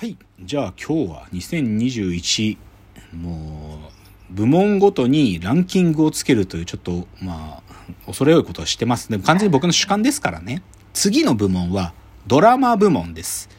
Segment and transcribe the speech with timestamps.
[0.00, 0.16] はい。
[0.40, 2.56] じゃあ今日は2021、
[3.12, 3.90] も
[4.30, 9.10] う、部門ごとにランキングをつけるというちょっと、まあ、恐れ多いことをしてます。
[9.10, 10.62] でも完全に僕の主観ですからね。
[10.94, 11.92] 次の部門は
[12.26, 13.50] ドラマ部門です。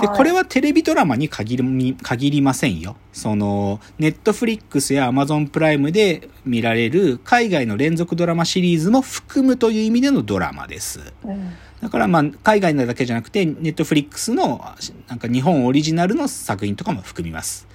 [0.00, 2.94] で、はいこれはテレビドラマに限り、限りませんよ。
[3.12, 11.00] その、ネットフリックスやアマゾンプライムで見られる海外の連続ドラマシリーズも含むという意味でのドラマです。
[11.24, 14.62] うんだからまあ、海外のだけじゃなくて、ネットフリックスの、
[15.08, 17.66] なんか日本オリジナルの作品とかも含みます。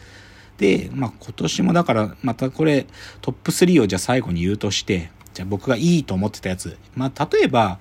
[0.58, 2.86] で、まあ今年もだから、またこれ、
[3.22, 6.77] トップ3をじゃあ最後に言うとして、じゃあ僕がいいと思ってたやつ。
[6.96, 7.80] まあ例えば、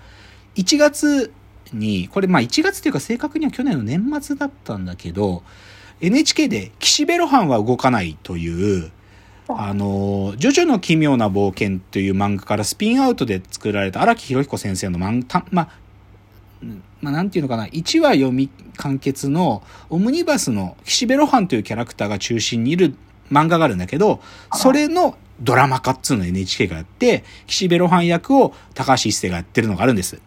[0.56, 1.32] 1月
[1.74, 5.42] に、これまあ1月っていうか正確には去年の年末だったんだけど、
[6.00, 8.90] NHK で岸辺露伴は動かないという、
[9.48, 15.68] あの、ジョジョの奇妙な冒険という漫画からスピンアウトで作られた荒木博彦先生の漫画、まあ、
[17.00, 22.94] まあ、なんていうのかな、1話読み完結のオムニバスの岸辺露伴というキャラクターが中心にいる
[23.30, 24.20] 漫画があるんだけど、
[24.54, 30.20] それのドラマ化っつうのを NHK がやって、岸辺露伴役を高橋一生がやってるのがあるんです。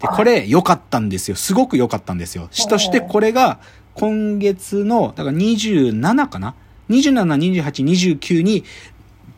[0.00, 1.36] で、これ良かったんですよ。
[1.36, 2.48] すごく良かったんですよ。
[2.50, 3.60] しとしてこれが
[3.94, 6.54] 今月の、だから27かな
[6.90, 8.64] ?27、28、29に、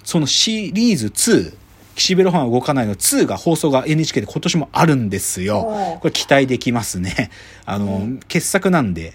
[0.05, 1.55] そのシリーズ2、
[1.95, 5.99] 岸辺露伴は動かないの2が放送が NHK で今年もあるんですよ。
[6.01, 7.31] これ期待できますね。
[7.65, 9.15] あの、うん傑作なんで。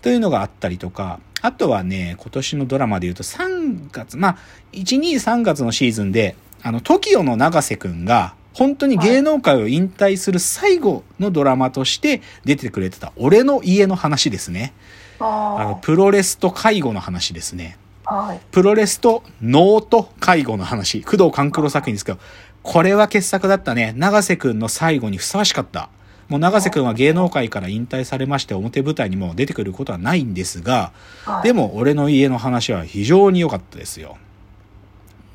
[0.00, 4.38] というのがあったりとか、あとはね、今年のドラマで言うと3月、まあ、
[4.72, 14.72] 1、2、3月のシーズンで、あの、TOKIO の永瀬くんが、本当に芸能界を引退する最後のドラマとして出てくれてた、俺の家の話ですね。
[15.20, 17.78] あの、あプロレスと介護の話ですね。
[18.12, 21.02] あはいプロレスと脳と介護の話。
[21.02, 22.18] 工藤官九郎作品ですけど、
[22.62, 23.94] これは傑作だったね。
[23.96, 25.88] 長瀬くんの最後にふさわしかった。
[26.28, 30.92] もう長瀬くんは芸能界から引退されまして表舞台にもう出てくることはないんですが、
[31.24, 34.18] はいでも俺の家の話は非常に良かったですよ。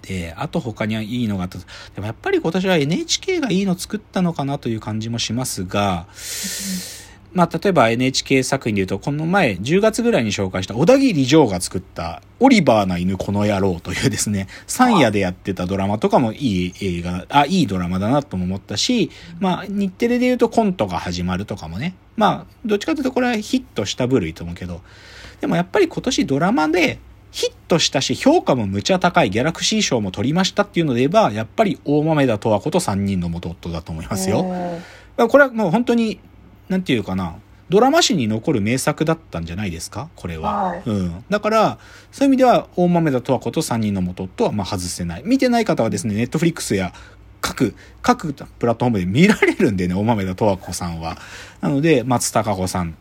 [0.03, 1.57] で、あと他にはいいのがあった。
[1.57, 1.65] で
[1.97, 6.07] もやっぱり今年は NHK がいいの作ったのかなという感じもしますが、
[7.33, 24.81] まあ、例えば NHK 作品で言うと、この前、10月ぐらいに紹介した小田切丈が作った、オリバーな犬この野郎というですね、三夜でやってたドラマとかもいい映画、あ、いいドラマだなとも思ったし、まあ、日テレで言うとコントが始まるとかもね、まあ、どっちかというとこれはヒットした部類と思うけど、
[25.41, 26.99] でもやっぱり今年ドラマで、
[27.29, 34.41] ヒットしたし、評価もむちゃ高いギャラクシー賞も取りましたっていうので言えば、やっぱり大豆田十和子と3人の元夫だと思いますよ。
[34.41, 34.81] うん
[35.25, 36.19] これはもう本当に、
[36.69, 37.35] なんていうかな、
[37.69, 40.09] ドラマ史に残る名作だったんじゃないですか？
[40.15, 40.63] これは。
[40.63, 41.23] はいうん。
[41.29, 41.79] だから、
[42.11, 45.23] そういう意味では、大豆田十和子と三人の元とはまあ外せない。
[45.25, 46.93] 見てない方はですね、ネットフリックスや
[47.41, 51.17] 各、各プラットフォームで見られるんでね、大豆田十和子さんは。
[51.61, 52.95] なので、松たか子さん、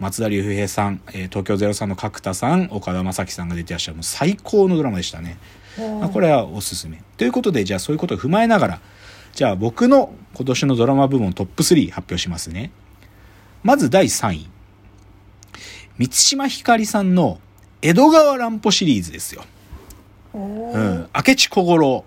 [0.00, 5.36] 松田龍平さん、えー東京03の角田さん、岡田将生さんが出てらっしゃる、もう最高のドラマでしたね。
[5.78, 7.00] うんまあ、これはおすすめ。
[7.16, 8.80] ということで、じゃあそういうことを踏まえながら、
[9.34, 12.72] じゃあ僕の今年のドラマ部門トップ3発表しますね。
[13.62, 14.48] まず第3位。
[15.98, 17.40] 満島ひかりさんの
[17.82, 19.44] 江戸川乱歩シリーズですよ。
[20.34, 21.08] うんうん。
[21.14, 22.04] 明智小五郎。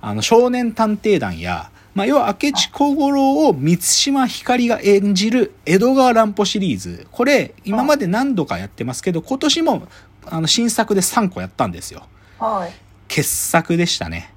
[0.00, 7.06] あの、少年探偵団や、まあ、要は明智小五郎を満島ひかりが演じる江戸川乱歩シリーズ。
[7.12, 9.86] これ、今まで何度かやってますけど、今年も、
[10.26, 12.06] あの、新作で3個やったんですよ。
[12.38, 12.72] はい
[13.12, 14.32] 傑作でしたね。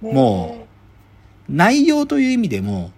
[0.00, 0.66] ねも
[1.46, 2.90] 内容という意味でも、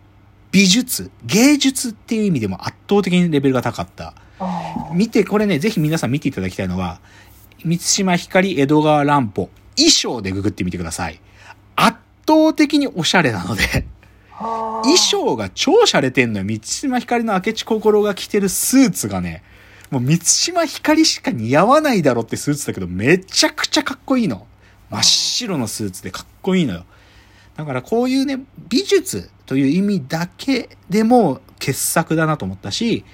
[0.56, 4.14] 美術、芸術っていう意味でも圧倒的にレベルが高かった。
[4.38, 6.98] あ見て、これね、ぜひ皆さん見ていただきたいのは、
[7.62, 11.20] 満島ひかり江戸川乱歩、衣装でググってみてください。
[11.74, 13.84] 圧倒的におしゃれなので、
[14.32, 16.46] あ衣装が超洒落てんのよ。
[16.46, 19.42] 満島ひかりの明智小五郎が着てるスーツがね、
[19.90, 24.46] もう満島ひかりしか似合わないだろってスーツだけど、めちゃくちゃかっこいいの。
[24.88, 26.86] 真っ白のスーツでかっこいいのよ。
[27.56, 33.04] だからこういうね、美術という意味だけでも傑作だなと思ったし、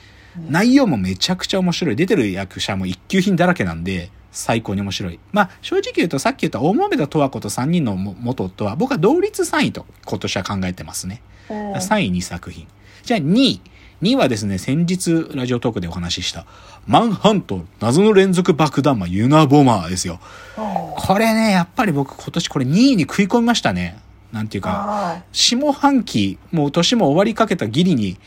[0.49, 1.97] 内容もめちゃくちゃ面白い。
[1.97, 5.21] 出てる役者も一級品だらけなんで、最高に面白い。
[5.31, 11.23] まあ、正直言うとさっき言った大豆田十和子と3人の元夫は僕は同率3位と今年は考えてますね。
[11.51, 12.67] うん3位2作品。
[13.05, 13.61] じゃあ2位。
[14.01, 16.45] 2位はですね、先日ラジオトークでお話しした、
[16.87, 20.19] マンハント謎の連続爆弾魔ユナボマーですよ。
[20.57, 23.99] これね、やっぱり僕今年これ2位に食い込みましたね。
[24.33, 28.19] なんていうか、は下半期、もう年も終わりかけたギリに、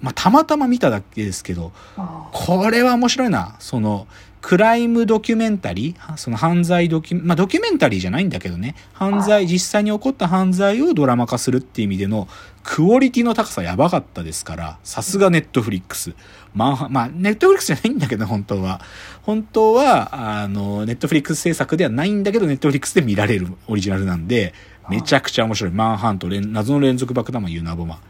[0.00, 3.56] まあ、たまたま見ただけですけど、あこれは面白いな。
[3.58, 4.06] その、
[4.40, 8.74] クライムドキュメンタリーその犯罪ドキュ、まあ、ドキュメンタリーじゃないんだけどね。
[8.94, 12.26] 犯罪、実際に起こった犯罪をドラマ化するっていう意味での、
[12.62, 16.14] クオリティの高さやばかったですから、さすがネットフリックス。
[16.54, 18.80] まあ、まあ、ネットフリックスじゃないんだけど、本当は。
[19.22, 24.54] 本当は、あの、ネットフリックス制作ではないんだけど、ネットフリックスで見られるオリジナルなんで、
[24.90, 25.72] めちゃくちゃ面白い。
[25.72, 28.00] マンハント、連謎の連続爆弾魔ユナボマ。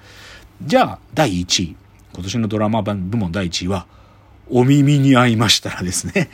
[0.63, 1.77] じゃあ、第1位。
[2.13, 3.87] 今年のドラマ版部門第1位は、
[4.51, 6.31] お耳に合いましたらですね。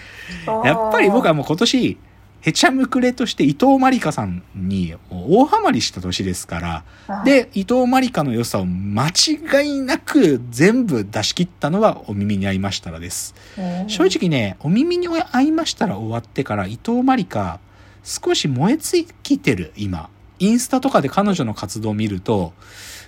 [0.64, 1.98] やっぱり僕はもう今年、
[2.46, 13.34] へちゃむくれとして伊藤まりかさんに大ハマりした年ですから、あ、で、伊藤まりかの良さを間違いなく全部出し切ったのはお耳に合いましたらです。
[13.58, 17.58] うん正直ね、お耳に合いましたら終わってから伊藤まりか
[18.04, 20.08] 少し燃え尽きてる今。
[20.38, 22.52] インスタとかで彼女の活動を見ると、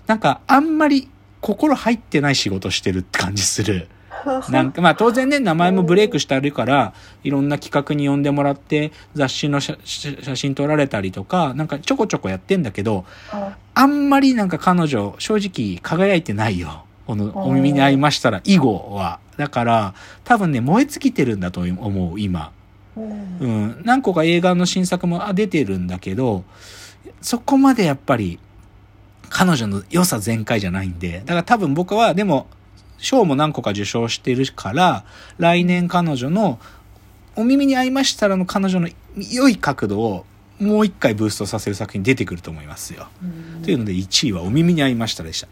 [0.06, 1.08] なんかあんまり
[1.40, 3.88] 心入ってない仕事してるって感じする。
[4.50, 6.92] なんかまあ当然ね、名前もブレイクしてあるから、
[7.22, 16.84] いろんな企画に呼んでもらって、雑誌の写写真撮られたりとか、なんかちょこちょこやってんだけど、ああんまりなんか彼女、正直輝いてないよ。
[17.06, 19.18] このお耳に合いましたら、以後は。
[19.36, 22.50] だから、多分ね、燃え尽きてるんだと思う、今。
[22.96, 23.82] うんうん。
[23.84, 26.44] 何個か映画の新作もあ出てるんだけど、
[27.20, 28.38] そこまでやっぱり、
[29.30, 32.46] 彼女の良さ全開じゃないんで、だから多分僕は、でも、
[32.98, 35.04] 賞も何個か受賞してるから、
[35.38, 36.58] 来年彼女の、
[37.36, 40.24] お耳に合いましたらの彼女の良い角度を
[40.58, 43.06] もう一回ブーストさせる作品出てくると思いますよ。
[43.22, 45.48] うんというので1位はお耳に合いましたでした。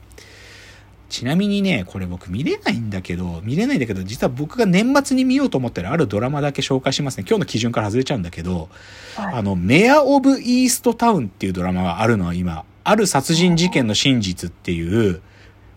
[1.08, 7.24] ちなみにね、これ僕見れないんだけど、見れないんだけど、実は僕が年末に見ようと思ってるあるドラマだけ紹介しますね。
[7.28, 8.68] 今日の基準から外れちゃうんだけど、
[9.16, 15.20] はいあの、メア・オブ・イースト・タウンっていうドラマがあるのは今、ある殺人事件の真実っていう、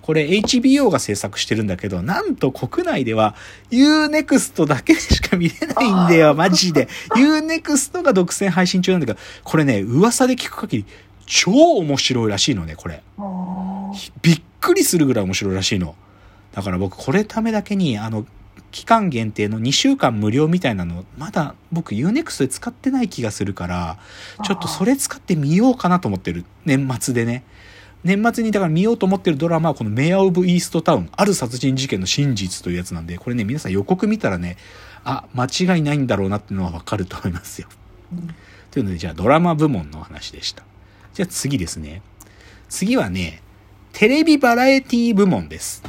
[0.02, 3.36] これ HBO が制作してるんだけど、なんと国内では
[3.70, 6.88] Unext だけでしか見れないんだよ、マジで。
[7.16, 10.86] Unext が独占配信中なんだけど、これね、噂で聞く限り、
[11.28, 13.04] 超面白いらしいのね、これ。
[13.20, 13.92] あ
[14.24, 15.96] びっくりするぐらい面白いらしいの。
[16.54, 18.26] だから僕これためだけに、あの、
[18.72, 23.98] 期間限定の2週間無料みたいなの、まだ僕 Unext で使ってない気がするから、
[24.44, 26.46] ちょっとそれ使ってみようかなと思ってる。
[26.66, 27.44] 年末でね。
[28.04, 34.58] 年末にだから見ようと思ってるドラマはこのメア・オブ・イースト・タウン、ある殺人事件の真実というやつなんで、これね、皆さん予告見たらね、
[35.04, 37.68] あ、間違いないんだろうなっていうのはわかると思いますよ。
[38.14, 38.36] うん
[38.72, 40.64] というので、じゃあドラマ部門のお話でした。
[41.14, 42.02] じゃあ次ですね。
[42.70, 43.42] 次はね、
[43.94, 45.84] テレビバラエティ部門です。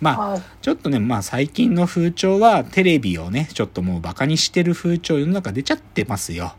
[0.00, 6.54] まあ、はいちょっとね、まあ最近の風潮はテレビをね、ちょっともうバカにしてる風潮世の中出ちゃってますよ。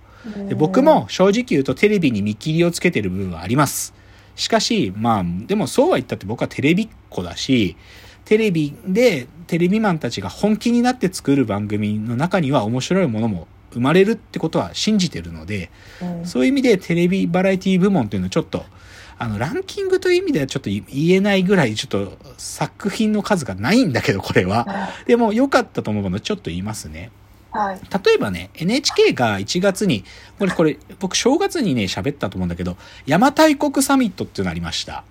[0.47, 3.93] で僕も正直言うとテレビに見切りをつけてる部分はあります。
[4.35, 7.75] しかし、まあ、でもそうは言ったって僕はテレビっ子だし、
[8.25, 15.69] テレビでテレビマンたちが本気になって作る番組の中には面白いものも生まれるってことは信じてるので、
[16.01, 18.65] うんそういう意味でテレビバラエティ部門っていうのはちょっと、
[19.17, 24.89] あの、ランキングという意味ではちょっと言えないぐらいちょっと作品の数がないんだけど、これは。
[25.05, 27.11] でも良かったと思うものちょっと言いますね。
[27.51, 30.03] はい例えばね、NHK が1月に、
[30.39, 35.03] これ、これ、僕正月にね、喋ったと思うんだけど、邪馬台国サミットっていうのがありました。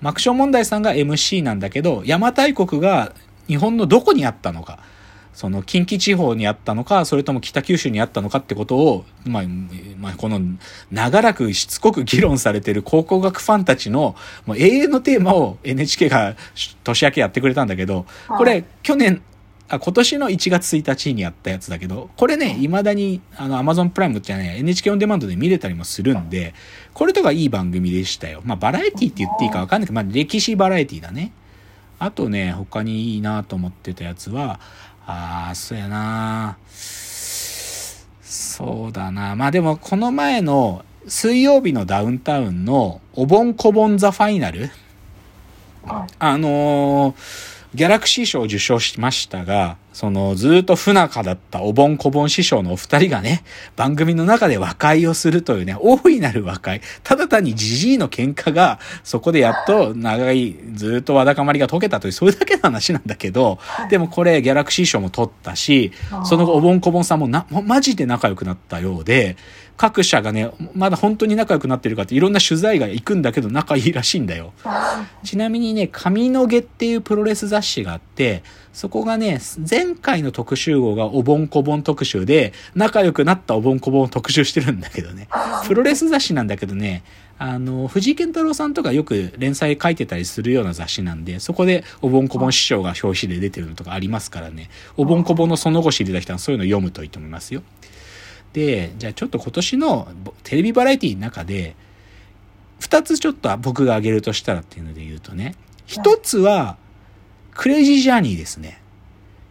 [0.00, 3.12] マクション問題さんが MC なんだけど、邪馬台国が
[3.46, 4.78] 日本のどこにあったのか、
[5.36, 9.42] その近畿地方にあったのか、それとも北九州にあったのかってことを、まあ、
[9.98, 10.40] まあ、この
[10.90, 14.16] 長らくしつこく議論されてる考古学ファンたちの
[14.46, 16.36] もう永遠のテーマを NHK が
[16.84, 19.20] 年明けやってくれたんだけど、これ、去年、
[19.68, 26.54] あ、今年の1月1日にやったやつだけど、これね、未だに、あの、Amazon プライムじゃね、NHK オンデマンドで見れたりもするんで、
[26.94, 28.40] これとかいい番組でしたよ。
[28.42, 31.32] まあ、バラエティって言っていいかわかんないけど、まあ、歴史バラエティだね。
[31.98, 34.60] あとね、他にいいなと思ってたやつは、
[35.06, 36.56] あー、そうやな。
[38.22, 39.36] そうだな。
[39.36, 44.70] まあでも、この前の水曜日のダウンタウンのお盆こぼんザファイナル
[45.84, 46.12] はい。
[46.18, 53.42] あのーギャラクシー賞を受賞しましたが、その、ずーっと不仲だったお盆こぼん師匠のお二人がね、
[53.76, 56.82] 番組の中で和解をするというね、大いなる和解。
[57.02, 65.92] ただ単にジジイの喧嘩が、そこでやっと長い、ずーっとわだかまりが解けたという、それだけの話なんだけど、でもこれギャラクシー賞も取ったし、
[66.26, 69.38] その後おぼんこぼんさんもな、もうマジで仲良くなったようで、
[69.76, 74.52] 各社がね、まだ本当に仲良くなってるかっていろんな取材が行くんだけど仲いいらしいんだよ。
[74.64, 79.38] あちなみにね、髪の毛っていうプロレス雑誌があって、そこがね、
[79.86, 85.28] 前回の特集号がおぼんこぼん特集で、仲良くなったおぼんこぼんを特集してるんだけどね。
[85.68, 87.04] プロレス雑誌なんだけどね、
[87.38, 97.62] あの、藤井健太郎さんとかよく連載書いてたりするような雑誌なんで、そこでおぼんこぼん師匠が表紙で出てるのとかありますからね、おぼんこぼんのその後知りた人はそういうの読むといいと思いますよ。
[98.52, 100.08] で、じゃあちょっと今年の
[100.42, 101.76] テレビバラエティの中で、
[102.80, 105.54] 二つちょっと僕が挙げるとしたらっていうので言うとね、
[105.86, 106.76] 一つは、
[107.54, 108.80] クレイジージャーニーですね。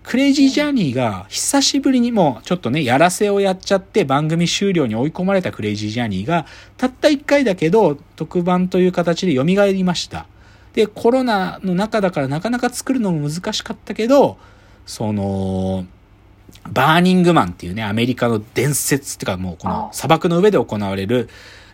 [0.05, 6.45] クレイジージャーニーが久しぶりにもちょっとね、やらせをやっちゃって番組終了に追い込まれたクレイジージャーニーが、
[6.77, 10.27] たった一回だけど特番という形で蘇りました。
[10.73, 14.37] で、コロナの中だからなかなか作るのも難しかったけど、
[14.85, 15.85] その、
[16.71, 21.29] バーニングマンっていうね、アメリカの伝説っていうかもうこの砂漠の上で行われる、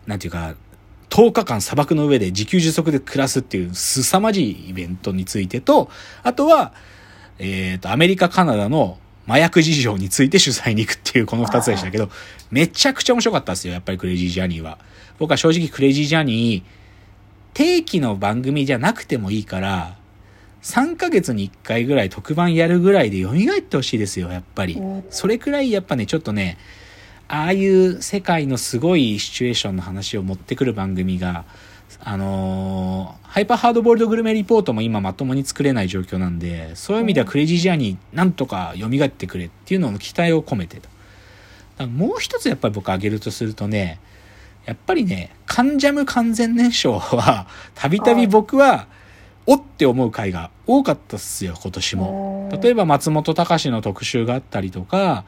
[0.06, 0.56] なんていうか、
[1.10, 5.90] 10日間砂漠の上で自給自足で暮らすっていう凄まじいイベントについてと、
[6.24, 6.72] あとは、
[7.42, 12.10] えっ、と、アメリカ、カナダの麻薬事情について取材に行くっていうこの二つでしたけど、
[12.52, 14.78] めちゃくちゃ面白かったですよ、やっぱりクレイジージャーニーは。
[15.18, 16.64] 僕は正直クレイジージャーニー、
[17.54, 19.98] 定期の番組じゃなくてもいいから、
[20.62, 24.80] 3ヶ月に1回ぐらい特番やるぐらいで蘇ってほしいですよ、やっぱり。
[25.10, 26.58] それくらいやっぱね、ちょっとね、
[27.28, 31.46] ああいう世界のすごいシチュエーションの話を持ってくる番組が、
[32.00, 41.88] あのーハイパーハードボールドグルメリポートも今まともに作れない状況なんで、そういう意味ではクレイジージャーになんとか蘇ってくれっていうのの期待を込めてと。
[41.88, 44.02] もう一つやっぱり僕挙げるとするとね、
[44.66, 48.88] やっぱりね、カンジャム完全燃焼は、 たびたび僕は、
[49.48, 52.50] おって思う回が多かったっすよ、今年も。
[52.62, 55.24] 例えば松本隆の特集があったりとか、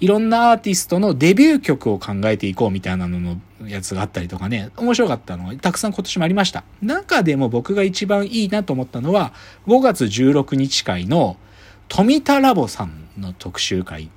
[0.00, 3.36] いろんなアーティストのデビュー曲を考えていこうみたいなのの
[3.66, 6.64] やつがあったりとかね、面白かったのがたくさん今年もありました。
[6.82, 9.32] 中でも僕が一番いいなと思ったのは、
[9.66, 11.36] 5月16日会の
[11.88, 14.10] 富田ラボさんの特集会。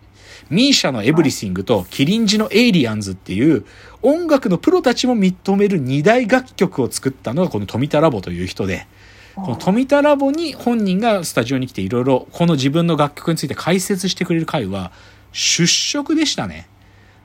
[0.50, 3.66] MISIA の Everything とキリンジのエイリアンズっていう
[4.02, 8.88] 音楽のプロたちも認める二大楽曲を作ったのがこの冨田ラボという人で、
[9.36, 14.92] この冨田ラボに本人がスタジオに来ていろいろこの自分の楽曲について解説してくれる回は
[15.32, 16.68] 出色でしたね。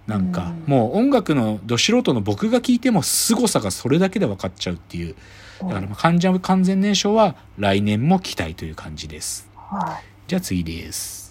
[0.07, 5.15] なんか、もう音楽のど素人の僕が聞いても凄さがそれだけで分かっちゃうっていう。
[5.61, 9.49] だから、関ジャム完全燃焼は来年も期待という感じです。
[9.57, 10.05] はい。
[10.27, 11.22] じゃあ次です。